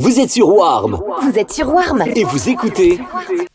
Vous 0.00 0.20
êtes 0.20 0.30
sur 0.30 0.48
Warm. 0.48 1.00
Vous 1.22 1.36
êtes 1.36 1.50
sur 1.50 1.74
Warm. 1.74 2.04
Et 2.14 2.22
vous 2.22 2.48
écoutez 2.48 3.00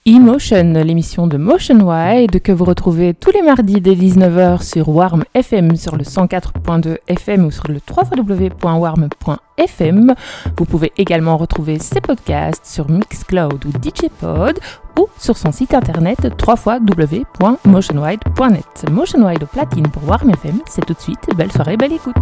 Emotion, 0.05 0.73
l'émission 0.73 1.25
de 1.25 1.37
Motion 1.37 1.79
Wide 1.79 2.41
que 2.41 2.51
vous 2.51 2.65
retrouvez 2.65 3.13
tous 3.13 3.31
les 3.31 3.41
mardis 3.41 3.79
dès 3.79 3.95
19h 3.95 4.61
sur 4.61 4.89
Warm 4.89 5.23
FM 5.33 5.77
sur 5.77 5.95
le 5.95 6.03
104.2 6.03 6.97
FM 7.07 7.45
ou 7.45 7.51
sur 7.51 7.69
le 7.69 7.79
www.warm.fm. 7.89 10.15
Vous 10.57 10.65
pouvez 10.65 10.91
également 10.97 11.37
retrouver 11.37 11.79
ces 11.79 12.01
podcasts 12.01 12.65
sur 12.65 12.89
Mixcloud 12.89 13.63
ou 13.63 13.69
DJPod 13.81 14.59
ou 14.99 15.07
sur 15.17 15.37
son 15.37 15.53
site 15.53 15.73
internet 15.73 16.27
www.motionwide.net. 16.45 18.91
Motionwide 18.91 19.43
au 19.43 19.47
platine 19.47 19.87
pour 19.87 20.09
Warm 20.09 20.29
FM, 20.31 20.59
c'est 20.67 20.85
tout 20.85 20.93
de 20.93 20.99
suite. 20.99 21.25
Belle 21.37 21.53
soirée, 21.53 21.77
belle 21.77 21.93
écoute. 21.93 22.17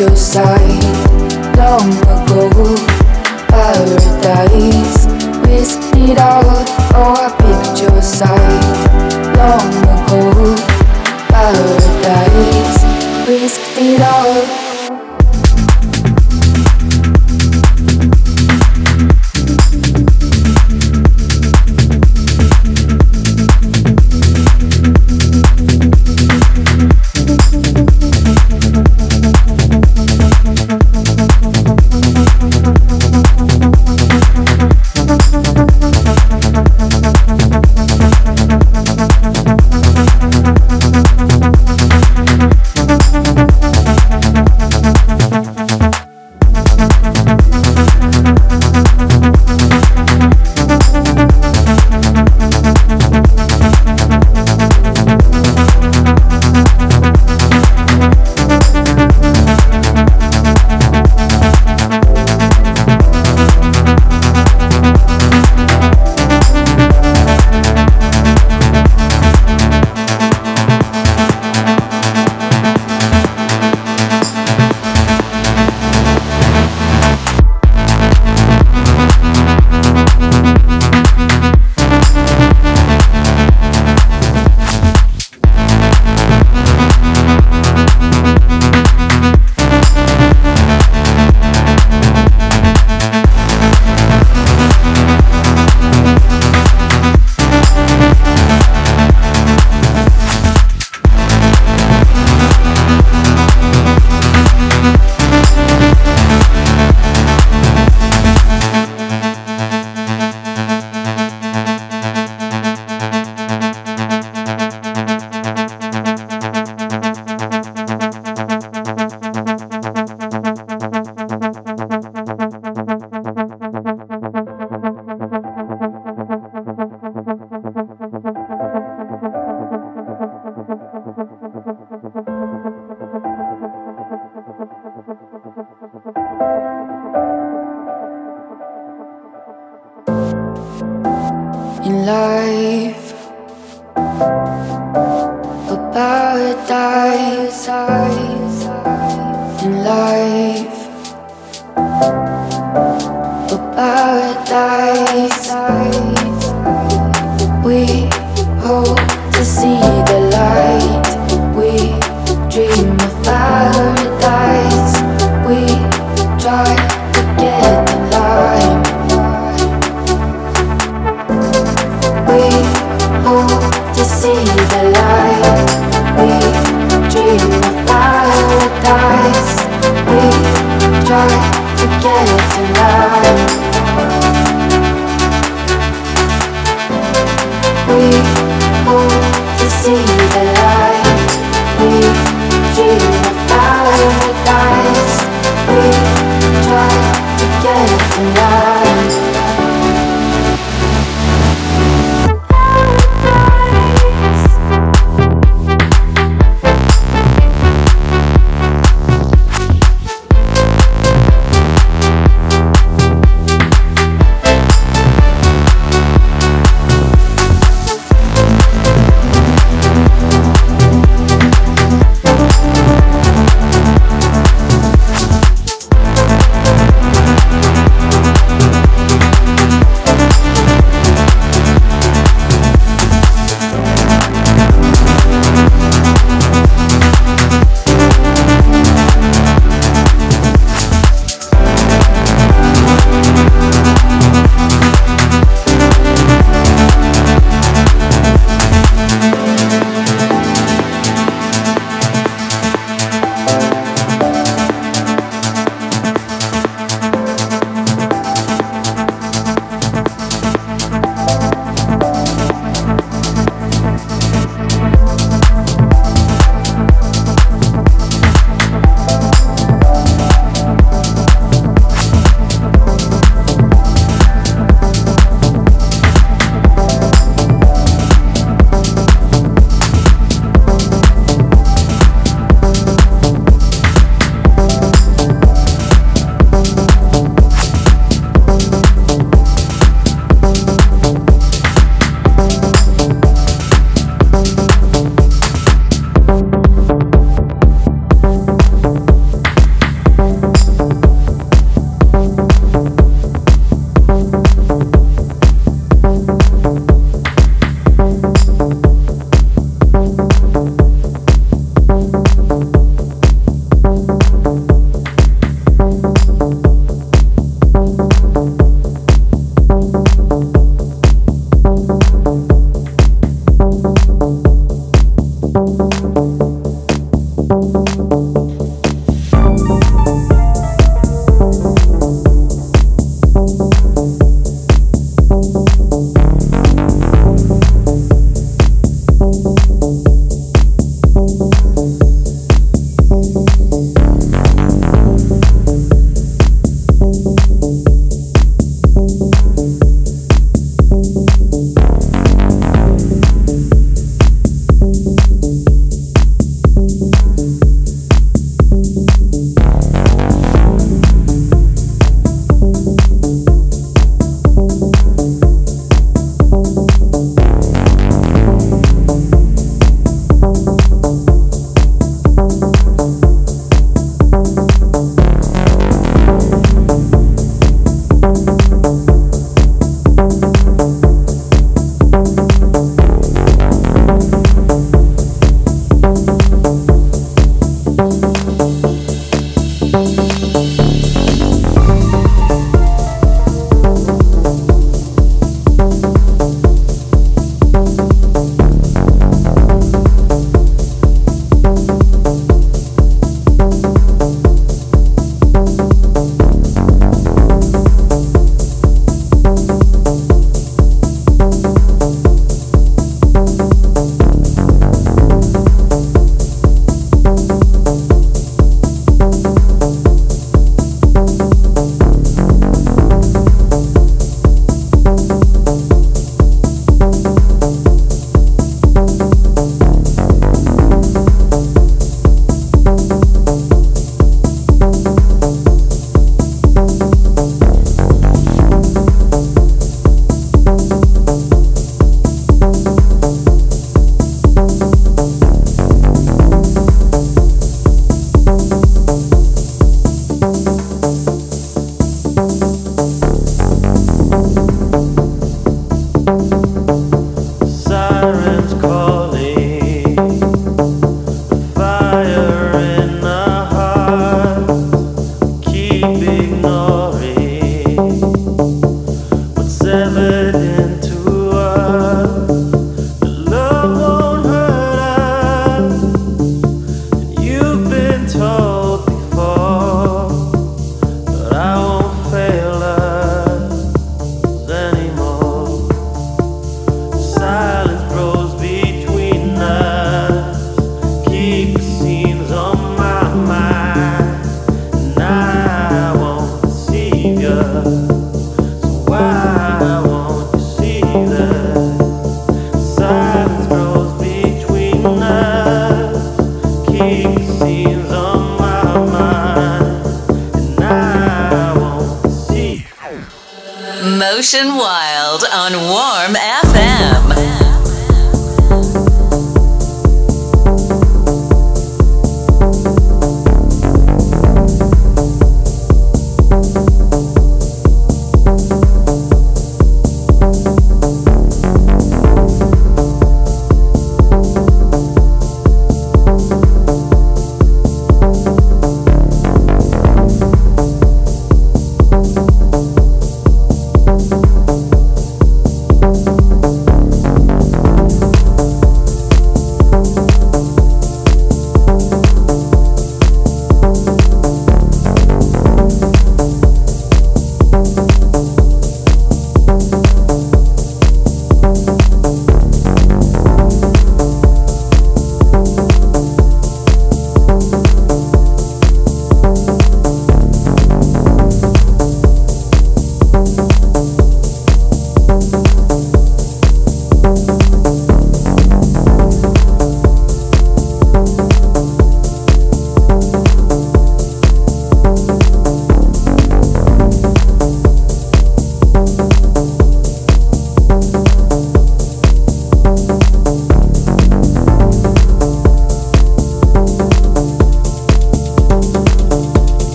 your 0.00 0.16
side 0.16 0.82
long 1.58 1.92
ago. 2.08 2.74
Paradise, 3.48 5.06
risked 5.44 5.94
it 5.94 6.18
all. 6.18 6.64
Oh, 6.96 7.14
I 7.18 7.28
picked 7.36 7.82
your 7.82 8.00
side 8.00 9.36
long 9.36 9.68
ago. 9.84 10.56
Paradise. 11.28 11.89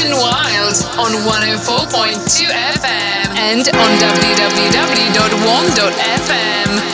Christian 0.00 0.16
Wild 0.16 0.80
on 0.96 1.12
104.2 1.28 2.48
FM 2.48 3.36
and 3.36 3.68
on 3.68 3.92
www.warm.fm. 4.00 6.89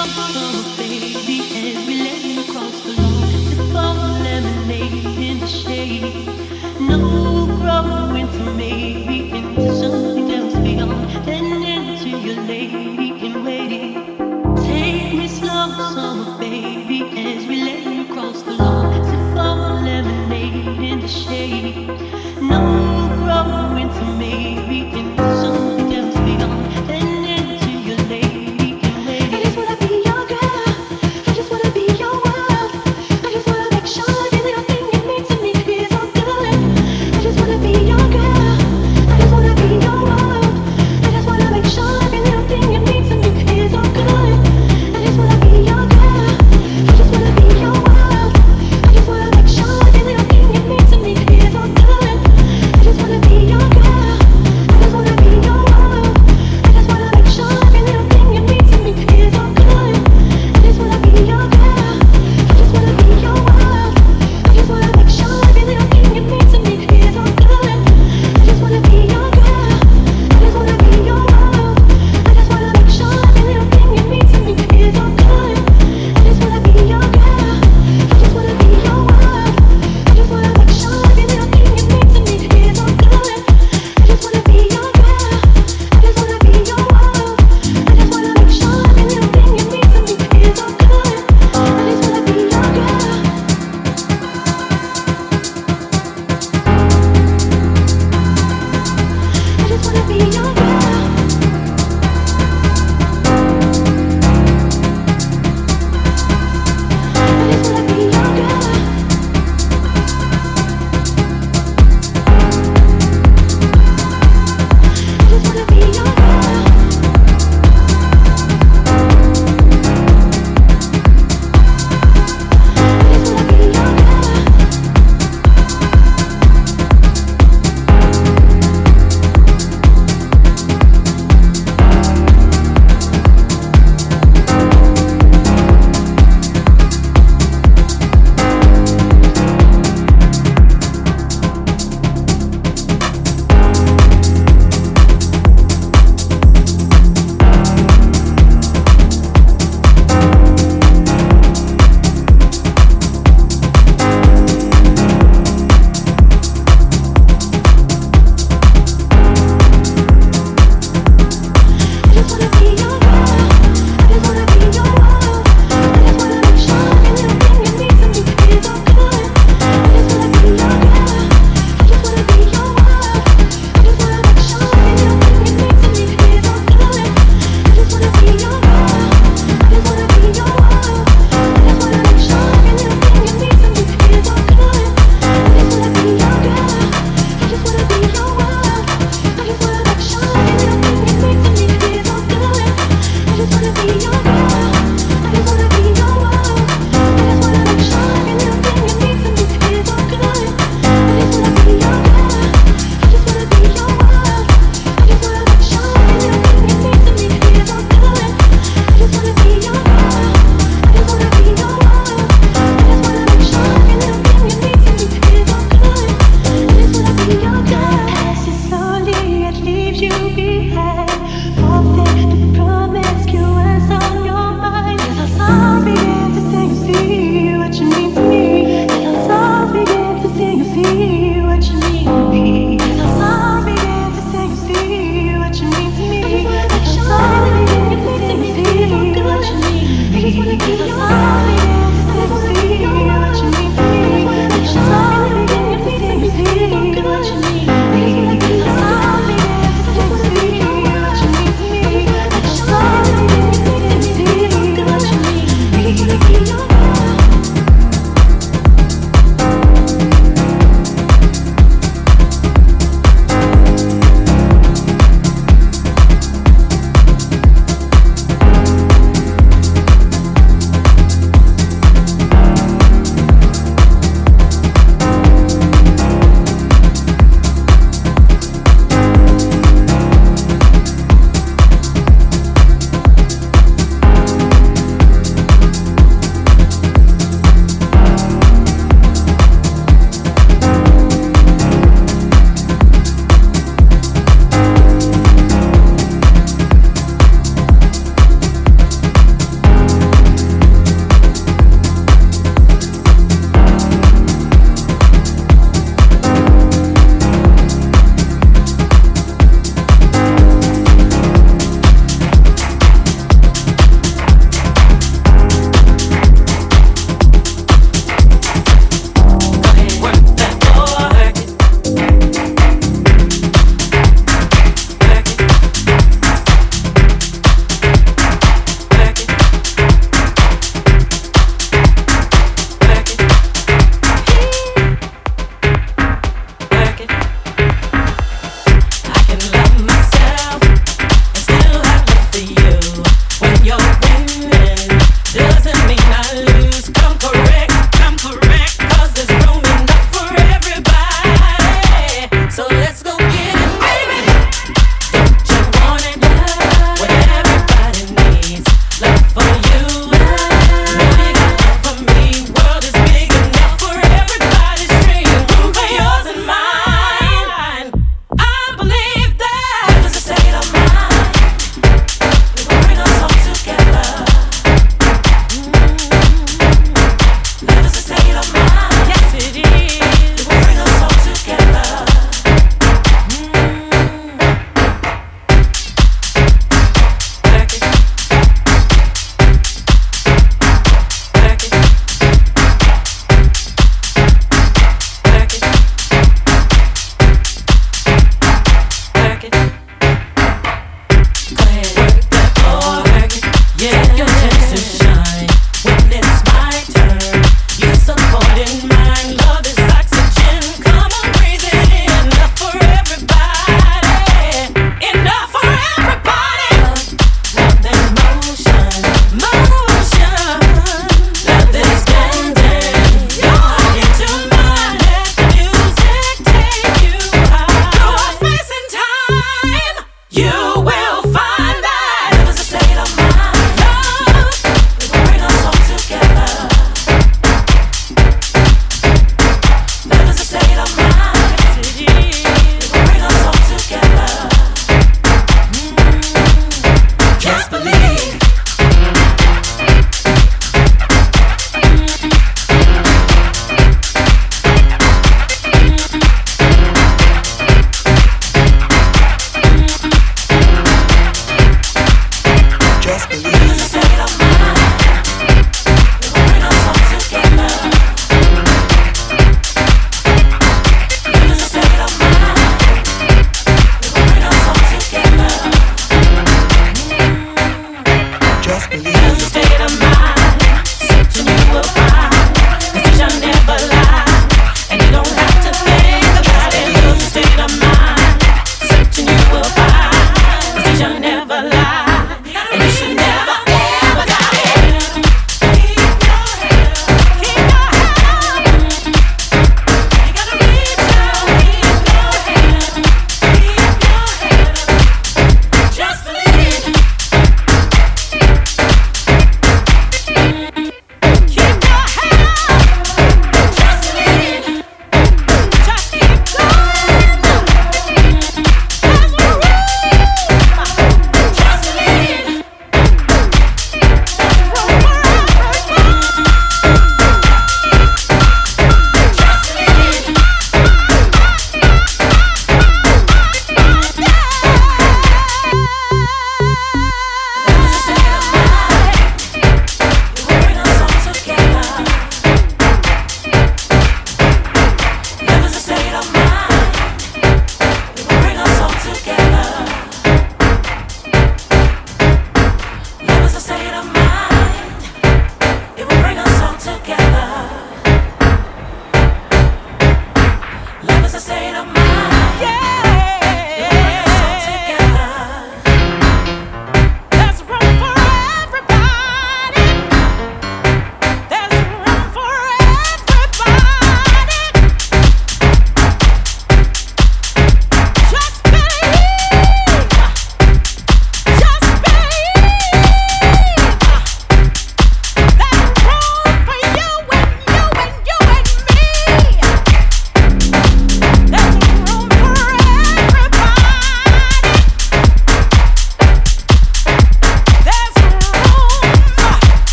Oh, 0.00 0.04
oh, 0.06 0.62
oh. 0.64 0.67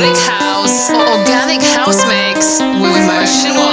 Organic 0.00 0.16
House, 0.16 0.90
Organic 0.90 1.60
House 1.60 2.06
Mix 2.08 2.58
with 2.80 3.06
Motion 3.06 3.69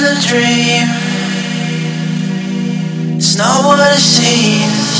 in 0.00 0.14
the 0.14 0.20
dream. 0.28 0.86
It's 3.16 3.36
not 3.36 3.64
what 3.66 3.80
it 3.92 4.00
seems. 4.00 4.90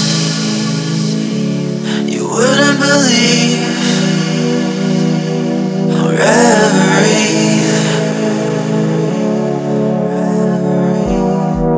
You 2.12 2.28
wouldn't 2.28 2.78
believe. 2.80 3.60
our 5.96 6.12
reverie. 6.12 7.64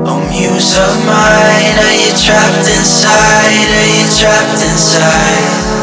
Oh, 0.08 0.20
muse 0.30 0.74
of 0.78 0.94
mine, 1.06 1.78
are 1.78 1.96
you 2.02 2.12
trapped 2.18 2.68
inside? 2.74 3.68
Are 3.78 3.90
you 3.98 4.04
trapped 4.18 4.62
inside? 4.64 5.81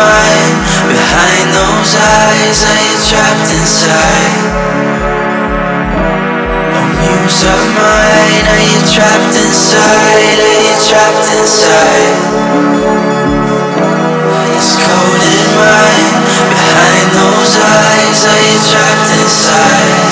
mind 0.00 0.56
Behind 0.88 1.46
those 1.52 1.92
eyes 2.00 2.58
I 2.64 2.78
am 2.88 2.98
trapped 3.04 3.50
inside 3.52 4.34
Oh 6.76 6.88
muse 7.00 7.42
of 7.44 7.60
mine 7.76 8.44
Are 8.48 8.64
you 8.64 8.80
trapped 8.88 9.36
inside? 9.44 10.38
Are 10.40 10.60
you 10.64 10.74
trapped 10.88 11.28
inside? 11.36 12.16
It's 14.56 14.76
cold 14.76 15.22
in 15.24 15.44
mine. 15.56 16.12
Behind 16.52 17.06
those 17.16 17.52
eyes 17.60 18.18
Are 18.32 18.42
you 18.48 18.56
trapped 18.68 19.08
inside? 19.20 20.09